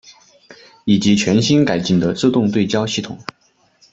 [0.85, 3.19] 以及全新改进的自动对焦系统。